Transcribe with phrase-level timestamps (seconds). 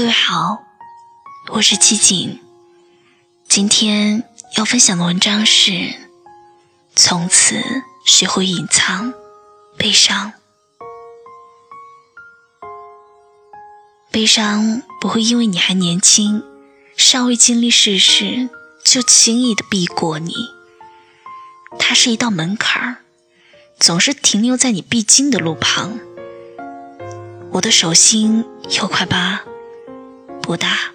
[0.00, 0.62] 各位好，
[1.48, 2.40] 我是七锦。
[3.46, 4.24] 今天
[4.56, 5.94] 要分享的文章是：
[6.96, 7.62] 从此
[8.06, 9.12] 学会隐藏
[9.76, 10.32] 悲伤。
[14.10, 16.42] 悲伤不会因为你还年轻，
[16.96, 18.48] 尚未经历世事，
[18.82, 20.32] 就轻易的避过你。
[21.78, 22.96] 它是一道门槛儿，
[23.78, 26.00] 总是停留在你必经的路旁。
[27.52, 28.46] 我的手心
[28.80, 29.42] 有块疤。
[30.50, 30.90] 不大。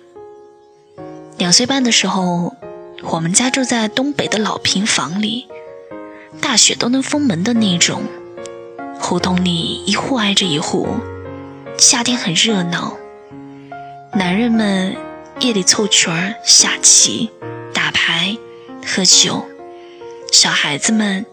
[1.38, 2.58] 两岁半的时候，
[3.04, 5.48] 我们家住在东北的老平房里，
[6.42, 8.04] 大雪都能封门的那种。
[9.00, 10.90] 胡同里一户挨着一户，
[11.78, 12.98] 夏天很热闹。
[14.12, 14.98] 男人们
[15.40, 17.32] 夜里凑群儿下棋、
[17.74, 18.36] 打牌、
[18.86, 19.46] 喝酒，
[20.34, 21.26] 小孩子们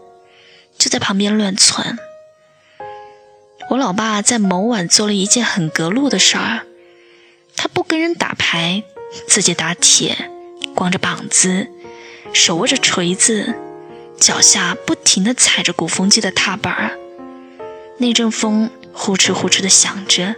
[0.78, 1.98] 就在旁边乱窜。
[3.70, 6.60] 我老爸在某晚做了一件很隔路的事儿。
[7.56, 8.82] 他不跟人打牌，
[9.28, 10.30] 自己打铁，
[10.74, 11.68] 光着膀子，
[12.32, 13.54] 手握着锤子，
[14.18, 16.92] 脚下不停地踩着鼓风机的踏板。
[17.98, 20.34] 那阵风呼哧呼哧地响着，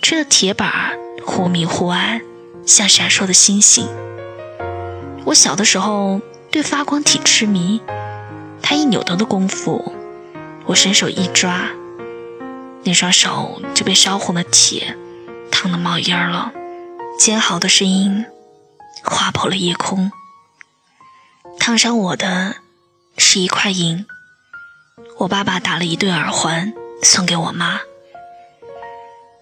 [0.00, 2.22] 吹得铁板忽明忽暗，
[2.64, 3.86] 像闪烁的星星。
[5.26, 6.20] 我小的时候
[6.50, 7.82] 对发光体痴迷，
[8.62, 9.92] 他一扭头的功夫，
[10.64, 11.68] 我伸手一抓，
[12.84, 14.96] 那双手就被烧红了铁。
[15.50, 16.52] 烫的冒烟了，
[17.18, 18.24] 煎熬的声音
[19.02, 20.10] 划破了夜空。
[21.58, 22.56] 烫伤我的
[23.18, 24.06] 是一块银，
[25.18, 27.80] 我爸爸打了一对耳环送给我妈。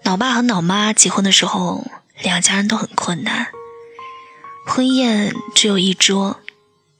[0.02, 1.86] 老爸和老妈结婚的时候，
[2.20, 3.48] 两家人都很困难，
[4.66, 6.40] 婚宴只有一桌，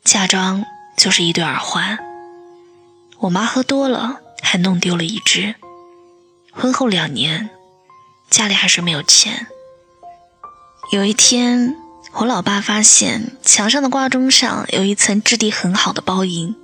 [0.05, 0.65] 嫁妆
[0.97, 1.99] 就是一对耳环。
[3.19, 5.57] 我妈喝多了，还弄丢了一只。
[6.53, 7.51] 婚后两年。
[8.31, 9.47] 家里还是没有钱。
[10.93, 11.77] 有一天，
[12.13, 16.55] 我老爸发现墙上的挂钟上有一层质地很好的包银，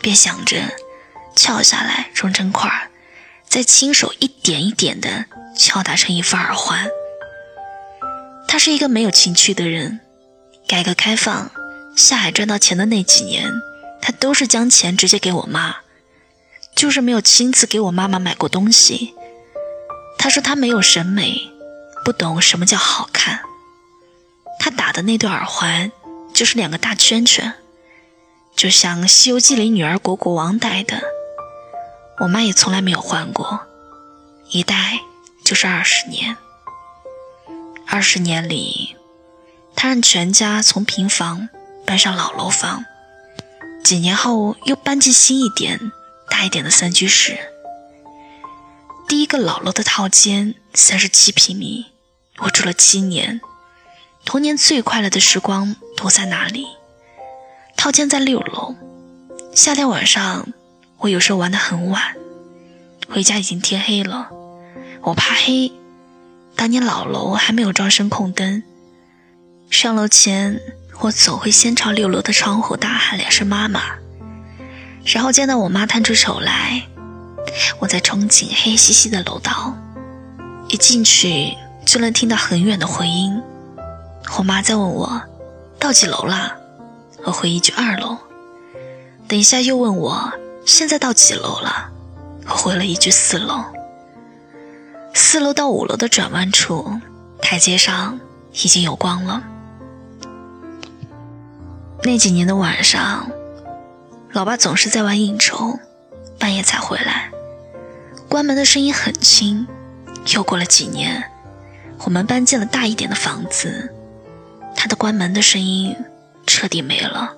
[0.00, 0.56] 便想着
[1.34, 2.90] 撬下来熔成块儿，
[3.48, 5.26] 再亲手一点一点的
[5.56, 6.88] 敲打成一副耳环。
[8.48, 10.00] 他是一个没有情趣的人。
[10.68, 11.52] 改革开放
[11.96, 13.48] 下海赚到钱的那几年，
[14.02, 15.76] 他都是将钱直接给我妈，
[16.74, 19.14] 就是没有亲自给我妈妈买过东西。
[20.18, 21.50] 他说他没有审美，
[22.04, 23.40] 不懂什么叫好看。
[24.58, 25.92] 他打的那对耳环
[26.34, 27.54] 就是两个大圈圈，
[28.56, 31.00] 就像《西游记》里女儿国国王戴的。
[32.18, 33.60] 我妈也从来没有换过，
[34.50, 34.98] 一戴
[35.44, 36.36] 就是二十年。
[37.86, 38.96] 二十年里，
[39.76, 41.48] 他让全家从平房
[41.84, 42.84] 搬上老楼房，
[43.84, 45.92] 几年后又搬进新一点、
[46.28, 47.38] 大一点的三居室。
[49.08, 51.86] 第一个老楼的套间三十七平米，
[52.38, 53.40] 我住了七年，
[54.24, 56.66] 童年最快乐的时光都在那里。
[57.76, 58.74] 套间在六楼，
[59.54, 60.48] 夏天晚上
[60.98, 62.16] 我有时候玩得很晚，
[63.08, 64.28] 回家已经天黑了。
[65.02, 65.70] 我怕黑，
[66.56, 68.64] 当年老楼还没有装声控灯，
[69.70, 70.60] 上楼前
[70.98, 73.82] 我总会先朝六楼的窗户大喊两声“妈妈”，
[75.06, 76.88] 然后见到我妈探出手来。
[77.78, 79.74] 我在憧憬黑漆漆的楼道，
[80.68, 83.42] 一进去就能听到很远的回音。
[84.38, 85.22] 我妈在问我
[85.78, 86.56] 到几楼了，
[87.24, 88.16] 我回一句二楼。
[89.28, 90.32] 等一下又问我
[90.64, 91.90] 现在到几楼了，
[92.46, 93.64] 我回了一句四楼。
[95.14, 97.00] 四楼到五楼的转弯处，
[97.40, 98.18] 台阶上
[98.52, 99.42] 已经有光了。
[102.02, 103.30] 那几年的晚上，
[104.32, 105.78] 老爸总是在外应酬，
[106.38, 107.30] 半夜才回来。
[108.28, 109.66] 关门的声音很轻。
[110.34, 111.22] 又过了几年，
[112.04, 113.94] 我们搬进了大一点的房子，
[114.74, 115.96] 他的关门的声音
[116.46, 117.32] 彻底没了，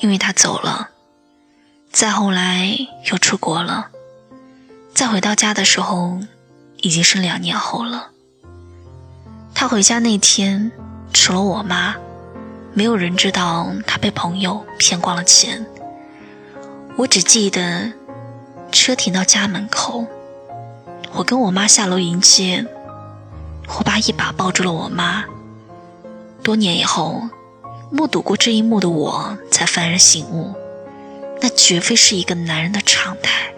[0.00, 0.88] 因为他走了。
[1.90, 2.74] 再后来
[3.10, 3.88] 又出国了，
[4.94, 6.18] 再回到家的时候，
[6.78, 8.08] 已经是两年后了。
[9.54, 10.72] 他回家那天，
[11.12, 11.94] 除了我妈，
[12.72, 15.66] 没有人知道他被朋友骗光了钱。
[16.96, 17.92] 我只记得。
[18.72, 20.06] 车停到家门口，
[21.12, 22.66] 我跟我妈下楼迎接，
[23.78, 25.24] 我爸一把抱住了我妈。
[26.42, 27.22] 多年以后，
[27.90, 30.54] 目睹过这一幕的我才幡然醒悟，
[31.42, 33.52] 那绝非是一个男人的常态。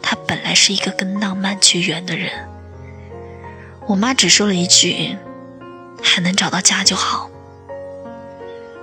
[0.00, 2.30] 他本来是一个跟浪漫绝缘的人。
[3.88, 5.16] 我妈只说了一句
[6.00, 7.28] ：“还能找到家就好。”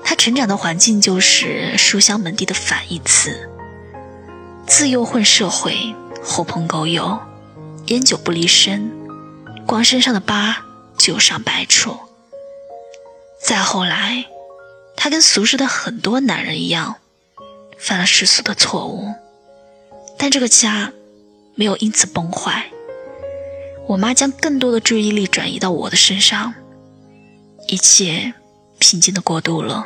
[0.04, 3.50] 他成长的环境就是书香门第的反义词。
[4.68, 7.20] 自幼混社会，狐朋狗友，
[7.86, 8.92] 烟酒不离身，
[9.66, 10.66] 光身上的疤
[10.98, 11.96] 就有上百处。
[13.40, 14.26] 再后来，
[14.98, 16.96] 他跟俗世的很多男人一样，
[17.78, 19.14] 犯了世俗的错误，
[20.18, 20.92] 但这个家
[21.54, 22.66] 没有因此崩坏。
[23.88, 26.56] 我妈将更多的注意力转移到我的身上，
[27.68, 28.34] 一切
[28.80, 29.86] 平静的过渡了。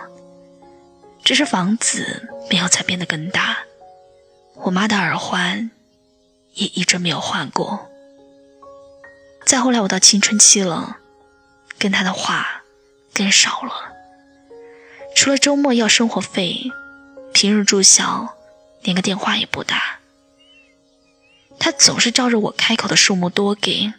[1.22, 3.58] 只是房子没有再变得更大，
[4.64, 5.72] 我妈的耳环
[6.54, 7.90] 也一直没有换过。
[9.46, 10.98] 再后来，我到青春期了，
[11.78, 12.64] 跟她的话
[13.14, 13.94] 更少了。
[15.16, 16.72] 除了周末要生活费，
[17.34, 18.36] 平日住校
[18.84, 20.00] 连个电话也不打。
[21.60, 23.94] 他总是照着我开口的数目多给，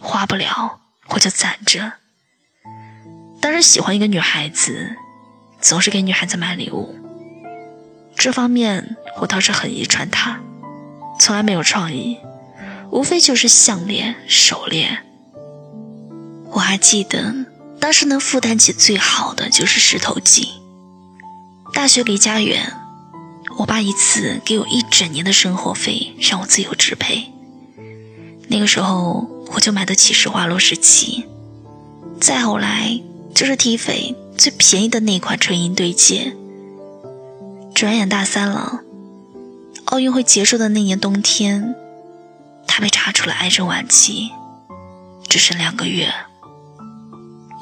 [0.00, 1.94] 花不了我就攒着。
[3.40, 4.94] 当时喜欢一个女孩子，
[5.60, 6.94] 总是给女孩子买礼物，
[8.16, 10.40] 这方面我倒是很遗传他，
[11.20, 12.18] 从来没有创意，
[12.90, 15.04] 无非就是项链、手链。
[16.50, 17.34] 我还记得
[17.80, 20.48] 当时能负担起最好的就是石头记。
[21.72, 22.74] 大学离家远。
[23.58, 27.30] 我爸一次给我一整年的生活费，让我自由支配。
[28.48, 31.26] 那个时候我就买得起施华洛世奇，
[32.18, 32.98] 再后来
[33.34, 36.34] 就是体斐最便宜的那款纯银对戒。
[37.82, 38.78] 转眼大三了，
[39.86, 41.74] 奥运会结束的那年冬天，
[42.64, 44.30] 他被查出了癌症晚期，
[45.28, 46.08] 只剩两个月。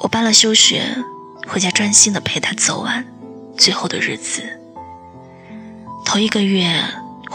[0.01, 1.03] 我办了休学，
[1.47, 3.03] 回家专心的陪他走完
[3.57, 4.43] 最后的日子。
[6.05, 6.71] 头一个月，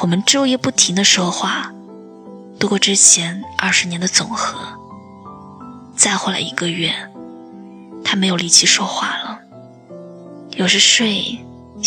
[0.02, 1.72] 我们昼夜不停的说话，
[2.60, 4.60] 度过之前二十年的总和。
[5.96, 6.94] 再后来一个月，
[8.04, 9.40] 他没有力气说话了，
[10.52, 11.36] 有时睡，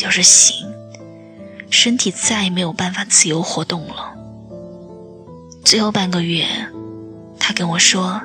[0.04, 0.68] 有时醒，
[1.69, 4.13] 身体再也没有办法自由活动了。
[5.63, 6.45] 最后半个月，
[7.39, 8.19] 他跟我说：“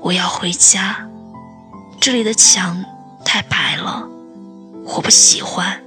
[0.00, 1.08] 我要回家，
[2.00, 2.84] 这里的墙
[3.24, 4.06] 太白了，
[4.84, 5.80] 我不喜欢。”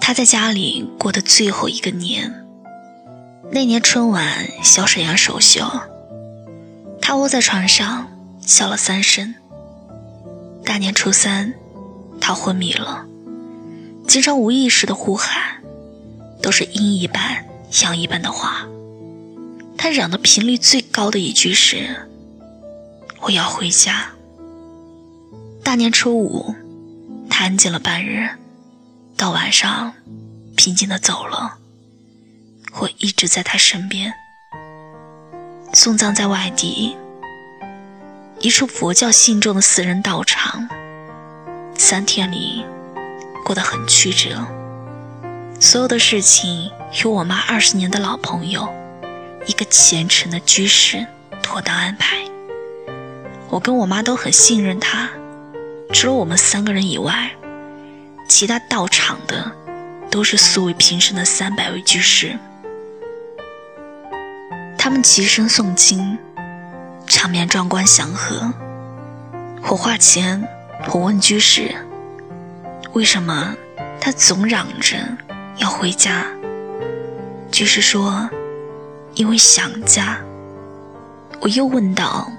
[0.00, 2.44] 他在家里过的最后一个年，
[3.52, 4.26] 那年春晚
[4.64, 5.64] 小沈阳首秀，
[7.00, 8.08] 他窝在床上
[8.40, 9.32] 笑了三声。
[10.64, 11.54] 大年初三，
[12.30, 13.04] 他昏迷了，
[14.06, 15.60] 经常无意识的呼喊，
[16.40, 17.44] 都是阴一般
[17.82, 18.68] 阳一般的话。
[19.76, 22.06] 他嚷的频率最高的一句是
[23.22, 24.12] ：“我要回家。”
[25.64, 26.54] 大年初五，
[27.28, 28.28] 他安静了半日。
[29.16, 29.92] 到晚上，
[30.54, 31.58] 平静的走了。
[32.78, 34.14] 我一直在他身边。
[35.72, 36.96] 送葬在外地，
[38.38, 40.68] 一处佛教信众的私人道场。
[41.82, 42.62] 三天里，
[43.42, 44.46] 过得很曲折。
[45.58, 46.70] 所有的事情
[47.02, 48.68] 由我妈二十年的老朋友，
[49.46, 51.06] 一个虔诚的居士
[51.42, 52.18] 妥当安排。
[53.48, 55.08] 我跟我妈都很信任他，
[55.90, 57.30] 除了我们三个人以外。
[58.28, 59.50] 其他到场的
[60.10, 62.38] 都是素未平生的三百位居士，
[64.76, 66.18] 他们齐声诵经，
[67.06, 68.52] 场面壮观祥和。
[69.62, 70.46] 火化前，
[70.88, 71.74] 我问居士
[72.94, 73.54] ：“为什么
[74.00, 74.96] 他总嚷着
[75.58, 76.26] 要回家？”
[77.52, 78.28] 居士说
[79.14, 80.18] ：“因为想家。”
[81.40, 82.30] 我又问道：“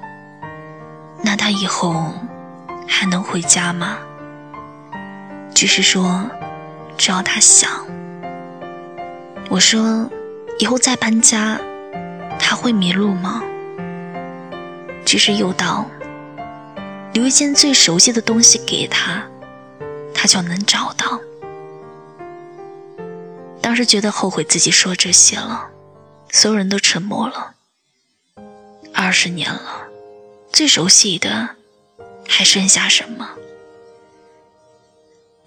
[1.24, 2.14] 那他以后
[2.88, 3.98] 还能回家吗？”
[5.56, 6.30] 居士说，
[6.98, 7.70] 只要他想。
[9.50, 10.10] 我说，
[10.60, 11.60] 以后再搬家，
[12.40, 13.44] 他会迷路吗？
[15.06, 15.86] 居士又道，
[17.14, 19.28] 留一件最熟悉的东西给他，
[20.14, 21.20] 他就能找到。
[23.62, 25.70] 当时觉得后悔自己说这些了，
[26.30, 27.54] 所有人都沉默了。
[28.94, 29.86] 二十年了，
[30.52, 31.50] 最熟悉的
[32.28, 33.30] 还剩下什么？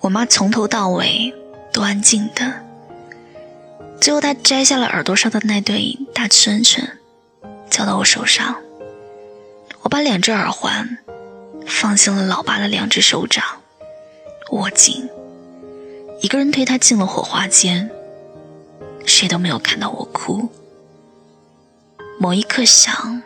[0.00, 1.35] 我妈从头到尾
[1.73, 2.62] 都安静的，
[4.00, 6.99] 最后她摘下了耳朵上的那对大圈圈，
[7.71, 8.54] 交到我手上。
[9.83, 10.99] 我把两只耳环
[11.66, 13.44] 放进了老爸的两只手掌，
[14.50, 15.09] 握紧。
[16.21, 17.90] 一个人推他进了火化间，
[19.04, 20.50] 谁都没有看到我哭。
[22.18, 23.23] 某一刻想，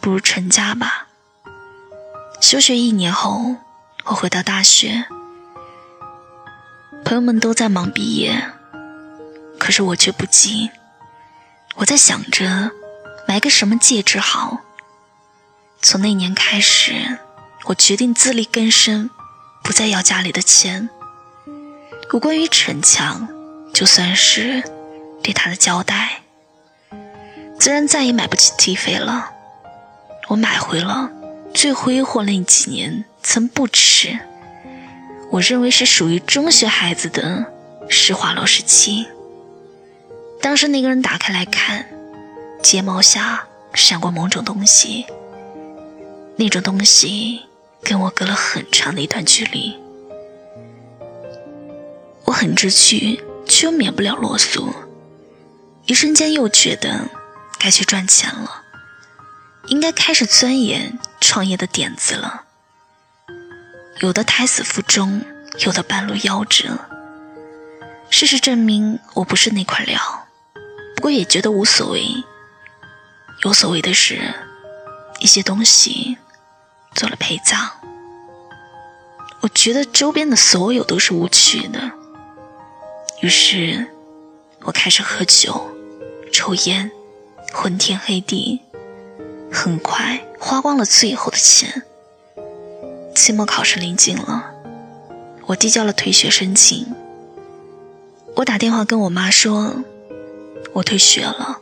[0.00, 1.08] 不如成家吧。
[2.40, 3.56] 休学一年后，
[4.04, 5.06] 我回到大学。
[7.04, 8.52] 朋友们都在忙毕业，
[9.58, 10.70] 可是我却不急。
[11.76, 12.70] 我在想着
[13.26, 14.60] 买个什么戒指好。
[15.80, 17.18] 从那年开始，
[17.68, 19.10] 我决定自力更生，
[19.62, 20.88] 不再要家里的钱。
[22.14, 23.28] 我关于逞强，
[23.74, 24.62] 就算是
[25.22, 26.22] 对他的交代。
[27.60, 29.32] 自然再也买不起 T 飞了。
[30.28, 31.10] 我买回了
[31.52, 34.18] 最挥霍那几年曾不耻，
[35.30, 37.44] 我认为是属于中学孩子的
[37.90, 39.06] 施华洛世奇。
[40.40, 41.84] 当时那个人打开来看，
[42.62, 45.04] 睫毛下闪过某种东西，
[46.36, 47.42] 那种东西
[47.82, 49.76] 跟我隔了很长的一段距离。
[52.24, 54.68] 我很知趣，却又免不了啰嗦。
[55.86, 57.08] 一瞬间又觉得
[57.58, 58.62] 该去赚钱了，
[59.68, 62.44] 应该开始钻研创业的点子了。
[64.00, 65.22] 有的胎死腹中，
[65.64, 66.78] 有的半路夭折。
[68.10, 70.26] 事实证明我不是那块料，
[70.94, 72.02] 不过也觉得无所谓。
[73.44, 74.34] 有所谓的是，
[75.20, 76.18] 一些东西
[76.98, 77.70] 做了陪葬。
[79.40, 81.92] 我觉得周边的所有都是无趣的，
[83.20, 83.86] 于是
[84.62, 85.70] 我开始喝酒。
[86.30, 86.90] 抽烟，
[87.54, 88.60] 昏天黑地，
[89.50, 91.84] 很快花光了最后的钱。
[93.14, 94.50] 期末考试临近了，
[95.46, 96.94] 我递交了退学申请。
[98.36, 99.72] 我打电话跟我妈说，
[100.74, 101.60] 我退学了。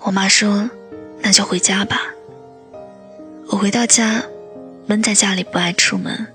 [0.00, 0.68] 我妈说，
[1.20, 2.15] 那就回家吧。
[3.48, 4.24] 我回到家，
[4.86, 6.34] 闷在家里不爱出门。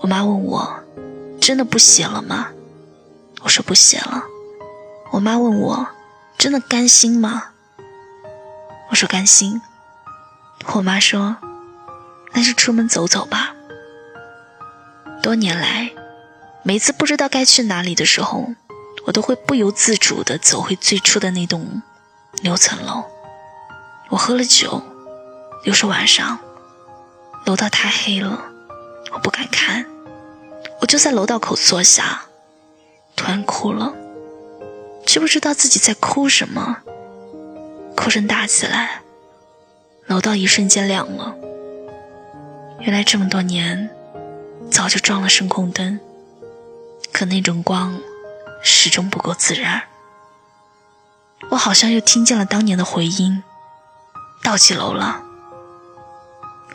[0.00, 0.82] 我妈问我，
[1.40, 2.48] 真的不写了吗？
[3.42, 4.24] 我说不写了。
[5.12, 5.86] 我妈问我。
[6.36, 7.44] 真的甘心吗？
[8.90, 9.62] 我说甘心。
[10.74, 11.36] 我妈说
[12.34, 13.54] ：“那就出门走走吧。”
[15.22, 15.92] 多年来，
[16.62, 18.48] 每次不知道该去哪里的时候，
[19.06, 21.82] 我都会不由自主地走回最初的那栋
[22.42, 23.04] 六层楼。
[24.10, 24.82] 我喝了酒，
[25.64, 26.38] 又是晚上，
[27.46, 28.38] 楼道太黑了，
[29.12, 29.84] 我不敢看，
[30.80, 32.22] 我就在楼道口坐下，
[33.16, 33.92] 突然哭了。
[35.06, 36.78] 却不知道自己在哭什么，
[37.96, 39.02] 哭声大起来，
[40.06, 41.34] 楼道一瞬间亮了。
[42.80, 43.88] 原来这么多年，
[44.70, 46.00] 早就装了声控灯，
[47.12, 47.98] 可那种光
[48.62, 49.82] 始终不够自然。
[51.50, 53.42] 我好像又听见了当年的回音，
[54.42, 55.22] 到几楼了？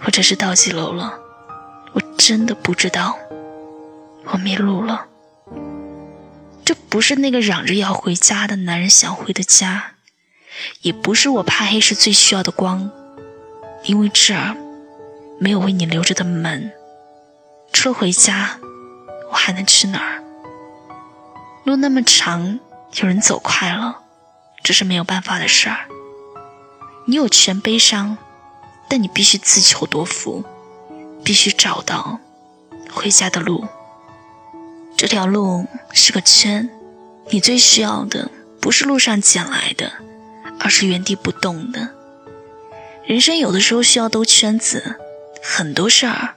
[0.02, 1.20] 或者是到几楼了？
[1.94, 3.18] 我真的不知道，
[4.26, 5.06] 我迷路了。
[6.64, 9.94] 这不是那个嚷着要回家的男人想回的家，
[10.82, 12.92] 也不是我怕黑时最需要的光，
[13.84, 14.56] 因为这儿
[15.40, 16.72] 没有为你留着的门。
[17.74, 18.60] 除了回家，
[19.32, 20.24] 我还能去哪儿？
[21.66, 22.60] 路那么长，
[23.02, 24.04] 有人走快了，
[24.64, 25.88] 这是没有办法的事儿。
[27.06, 28.18] 你有权悲伤，
[28.90, 30.44] 但你必须自求多福，
[31.24, 32.20] 必须找到
[32.92, 33.66] 回家的路。
[34.98, 36.70] 这条路是个圈，
[37.30, 38.30] 你最需要的
[38.60, 39.94] 不是路上捡来的，
[40.60, 41.90] 而是原地不动的。
[43.06, 44.98] 人生有的时候需要兜圈子，
[45.42, 46.36] 很多事儿，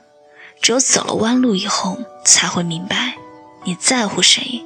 [0.61, 3.16] 只有走了弯路以后才会明白。
[3.64, 4.62] 你在乎谁，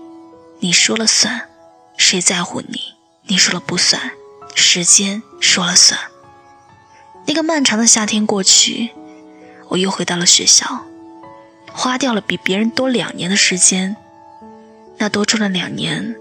[0.61, 1.41] 你说了算；
[1.97, 2.81] 谁在乎你，
[3.29, 4.13] 你说了不算。
[4.55, 5.99] 时间说了算。
[7.27, 8.91] 那个漫长的夏天过去，
[9.69, 10.85] 我又回到了学校。
[11.73, 13.97] 花掉了比别人多两年的时间，
[14.97, 16.17] 那多出了两年，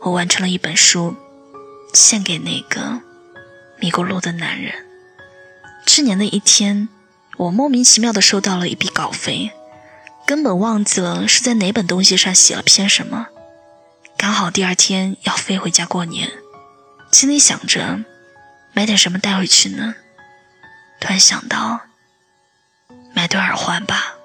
[0.00, 1.14] 我完成了一本书，
[1.92, 3.02] 献给那个
[3.78, 4.72] 迷过路的男人。
[5.86, 6.88] 去年的一天，
[7.36, 9.50] 我莫名其妙的收到了一笔稿费，
[10.26, 13.26] 根本忘记了是在哪本东西上写了篇什么。
[14.16, 16.30] 刚好第二天要飞回家过年，
[17.12, 18.02] 心里想着
[18.72, 19.94] 买点什么带回去呢，
[21.00, 21.80] 突然想到
[23.14, 24.20] 买对耳环吧。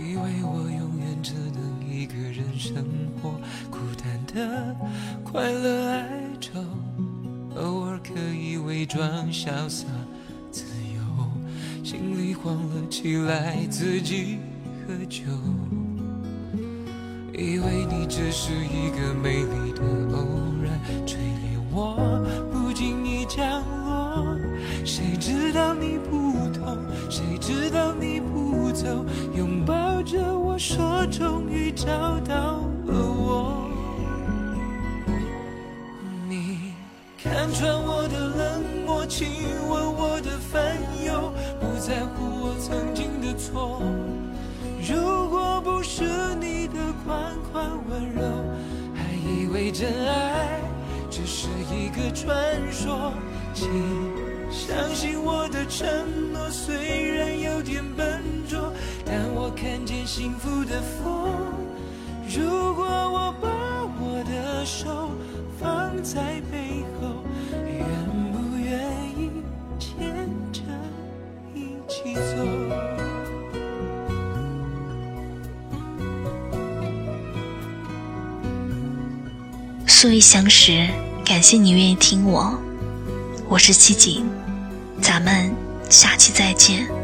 [0.00, 0.87] 以为我有
[1.22, 2.84] 只能一个人生
[3.20, 3.32] 活，
[3.70, 4.76] 孤单的
[5.24, 6.08] 快乐哀
[6.40, 6.60] 愁，
[7.56, 9.00] 偶尔可以伪装
[9.32, 9.86] 潇洒
[10.50, 14.38] 自由，心里慌了起来，自己
[14.86, 15.22] 喝酒，
[17.32, 19.82] 以为你只是一个美丽的
[20.16, 20.24] 偶
[20.62, 21.96] 然，垂怜我
[22.52, 24.38] 不经意降落，
[24.84, 26.78] 谁知道你不痛，
[27.10, 29.04] 谁知道你不走，
[30.78, 31.88] 说终于找
[32.20, 33.68] 到了我。
[36.28, 36.72] 你
[37.20, 39.26] 看穿我的冷漠，亲
[39.68, 43.82] 吻我的烦忧，不在乎我曾经的错。
[44.88, 46.04] 如果不是
[46.40, 48.22] 你的款款温柔，
[48.94, 50.60] 还以为真爱
[51.10, 52.32] 只是一个传
[52.70, 53.12] 说。
[53.52, 53.68] 请
[54.48, 55.88] 相信我的承
[56.32, 58.72] 诺，虽然有点笨拙，
[59.10, 61.32] 但我看见幸福的风。
[62.28, 63.48] 如果我把
[63.98, 65.10] 我的手
[65.58, 67.24] 放在背后，
[67.66, 67.82] 愿
[68.30, 68.86] 不愿
[69.16, 69.30] 意
[69.78, 70.60] 牵着
[71.54, 72.20] 一起走？
[79.86, 80.86] 素未相识，
[81.24, 82.52] 感谢你愿意听我，
[83.48, 84.26] 我是七锦，
[85.00, 85.50] 咱们
[85.88, 86.97] 下期再见。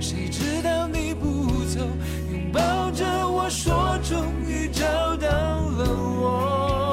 [0.00, 1.80] 谁知道你不走，
[2.30, 2.60] 拥抱
[2.92, 4.84] 着我说终于找
[5.16, 5.84] 到了
[6.20, 6.92] 我。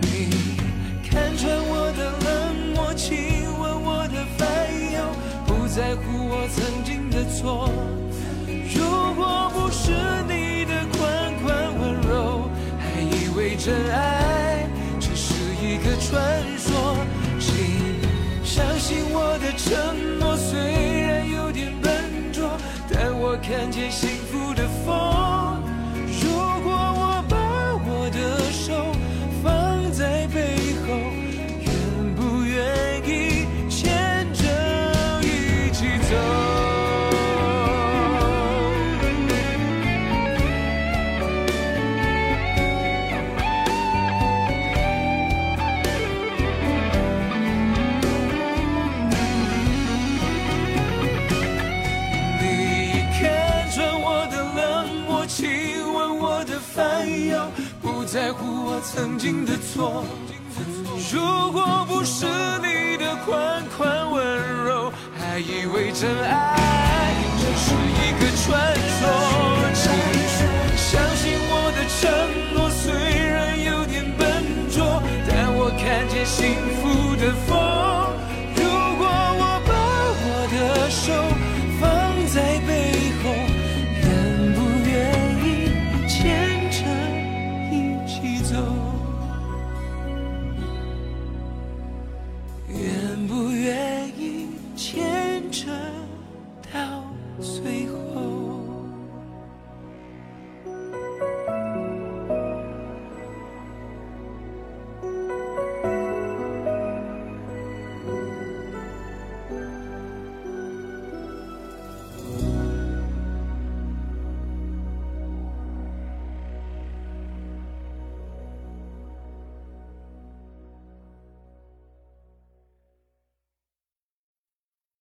[0.00, 0.30] 你
[1.08, 2.26] 看穿我的冷
[2.74, 4.46] 漠，亲吻我的烦
[4.92, 4.96] 忧，
[5.46, 7.68] 不在乎我曾经的错。
[8.74, 9.92] 如果不是
[10.26, 10.98] 你的款
[11.42, 11.46] 款
[11.78, 14.17] 温柔，还以为真爱
[18.58, 21.92] 相信我的承诺，虽然有点笨
[22.32, 22.50] 拙，
[22.92, 25.27] 但我看见幸福的风。
[58.10, 60.02] 在乎我曾经的错。
[61.12, 62.24] 如果不是
[62.62, 70.17] 你的款款温柔，还以为真爱只是一个传说。